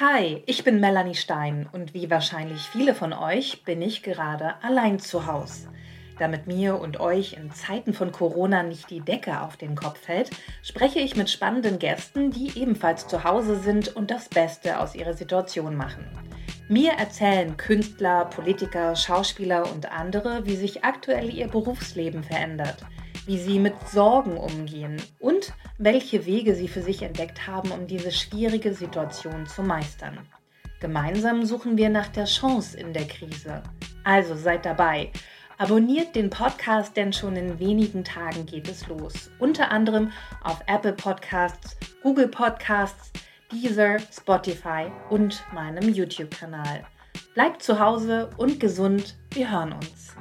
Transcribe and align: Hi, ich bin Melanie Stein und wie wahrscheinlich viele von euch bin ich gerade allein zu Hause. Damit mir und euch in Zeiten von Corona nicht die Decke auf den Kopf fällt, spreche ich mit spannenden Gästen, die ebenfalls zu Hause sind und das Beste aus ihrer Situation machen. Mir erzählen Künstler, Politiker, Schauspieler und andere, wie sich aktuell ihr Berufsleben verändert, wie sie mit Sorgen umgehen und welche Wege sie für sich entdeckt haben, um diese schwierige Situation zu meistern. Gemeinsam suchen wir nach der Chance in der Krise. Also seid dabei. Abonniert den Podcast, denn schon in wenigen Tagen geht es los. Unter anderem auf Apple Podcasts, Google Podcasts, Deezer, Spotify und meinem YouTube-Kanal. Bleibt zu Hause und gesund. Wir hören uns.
Hi, 0.00 0.44
ich 0.46 0.62
bin 0.62 0.78
Melanie 0.78 1.16
Stein 1.16 1.68
und 1.72 1.92
wie 1.92 2.08
wahrscheinlich 2.08 2.60
viele 2.60 2.94
von 2.94 3.12
euch 3.12 3.64
bin 3.64 3.82
ich 3.82 4.04
gerade 4.04 4.54
allein 4.62 5.00
zu 5.00 5.26
Hause. 5.26 5.70
Damit 6.20 6.46
mir 6.46 6.78
und 6.78 7.00
euch 7.00 7.32
in 7.32 7.50
Zeiten 7.50 7.92
von 7.92 8.12
Corona 8.12 8.62
nicht 8.62 8.90
die 8.90 9.00
Decke 9.00 9.40
auf 9.40 9.56
den 9.56 9.74
Kopf 9.74 9.98
fällt, 9.98 10.30
spreche 10.62 11.00
ich 11.00 11.16
mit 11.16 11.28
spannenden 11.30 11.80
Gästen, 11.80 12.30
die 12.30 12.56
ebenfalls 12.60 13.08
zu 13.08 13.24
Hause 13.24 13.56
sind 13.56 13.96
und 13.96 14.12
das 14.12 14.28
Beste 14.28 14.78
aus 14.78 14.94
ihrer 14.94 15.14
Situation 15.14 15.74
machen. 15.74 16.06
Mir 16.68 16.92
erzählen 16.92 17.56
Künstler, 17.56 18.26
Politiker, 18.26 18.94
Schauspieler 18.94 19.68
und 19.68 19.90
andere, 19.90 20.46
wie 20.46 20.54
sich 20.54 20.84
aktuell 20.84 21.28
ihr 21.28 21.48
Berufsleben 21.48 22.22
verändert, 22.22 22.84
wie 23.26 23.38
sie 23.38 23.58
mit 23.58 23.74
Sorgen 23.88 24.36
umgehen 24.36 25.02
und 25.18 25.52
welche 25.78 26.26
Wege 26.26 26.54
sie 26.54 26.68
für 26.68 26.82
sich 26.82 27.02
entdeckt 27.02 27.46
haben, 27.46 27.70
um 27.70 27.86
diese 27.86 28.10
schwierige 28.10 28.74
Situation 28.74 29.46
zu 29.46 29.62
meistern. 29.62 30.18
Gemeinsam 30.80 31.44
suchen 31.44 31.76
wir 31.76 31.88
nach 31.88 32.08
der 32.08 32.24
Chance 32.24 32.78
in 32.78 32.92
der 32.92 33.06
Krise. 33.06 33.62
Also 34.04 34.34
seid 34.34 34.64
dabei. 34.64 35.10
Abonniert 35.56 36.14
den 36.14 36.30
Podcast, 36.30 36.96
denn 36.96 37.12
schon 37.12 37.34
in 37.34 37.58
wenigen 37.58 38.04
Tagen 38.04 38.46
geht 38.46 38.68
es 38.68 38.86
los. 38.86 39.30
Unter 39.40 39.72
anderem 39.72 40.12
auf 40.44 40.60
Apple 40.66 40.92
Podcasts, 40.92 41.76
Google 42.02 42.28
Podcasts, 42.28 43.10
Deezer, 43.50 43.98
Spotify 43.98 44.86
und 45.10 45.42
meinem 45.52 45.92
YouTube-Kanal. 45.92 46.84
Bleibt 47.34 47.62
zu 47.62 47.80
Hause 47.80 48.30
und 48.36 48.60
gesund. 48.60 49.16
Wir 49.32 49.50
hören 49.50 49.72
uns. 49.72 50.14